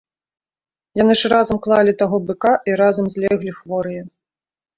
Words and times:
Яны 1.01 1.13
ж 1.19 1.29
разам 1.33 1.57
клалі 1.65 1.93
таго 2.01 2.17
быка 2.31 2.53
і 2.73 2.79
разам 2.83 3.05
злеглі 3.19 3.55
хворыя! 3.61 4.01